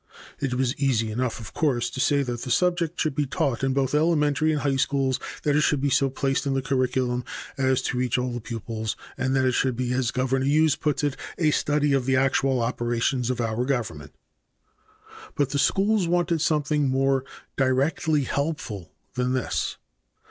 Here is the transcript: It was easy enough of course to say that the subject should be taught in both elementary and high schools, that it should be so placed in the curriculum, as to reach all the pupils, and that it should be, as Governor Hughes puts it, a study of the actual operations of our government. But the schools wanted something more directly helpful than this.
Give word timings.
It 0.39 0.55
was 0.55 0.75
easy 0.77 1.11
enough 1.11 1.39
of 1.39 1.53
course 1.53 1.87
to 1.91 1.99
say 1.99 2.23
that 2.23 2.41
the 2.41 2.49
subject 2.49 2.99
should 2.99 3.13
be 3.13 3.27
taught 3.27 3.63
in 3.63 3.71
both 3.75 3.93
elementary 3.93 4.51
and 4.51 4.61
high 4.61 4.77
schools, 4.77 5.19
that 5.43 5.55
it 5.55 5.61
should 5.61 5.79
be 5.79 5.91
so 5.91 6.09
placed 6.09 6.47
in 6.47 6.55
the 6.55 6.61
curriculum, 6.63 7.23
as 7.55 7.83
to 7.83 7.97
reach 7.99 8.17
all 8.17 8.31
the 8.31 8.41
pupils, 8.41 8.95
and 9.15 9.35
that 9.35 9.45
it 9.45 9.51
should 9.51 9.75
be, 9.75 9.93
as 9.93 10.09
Governor 10.09 10.45
Hughes 10.45 10.75
puts 10.75 11.03
it, 11.03 11.17
a 11.37 11.51
study 11.51 11.93
of 11.93 12.07
the 12.07 12.15
actual 12.15 12.61
operations 12.63 13.29
of 13.29 13.39
our 13.39 13.63
government. 13.63 14.15
But 15.35 15.51
the 15.51 15.59
schools 15.59 16.07
wanted 16.07 16.41
something 16.41 16.89
more 16.89 17.23
directly 17.55 18.23
helpful 18.23 18.91
than 19.13 19.33
this. 19.33 19.77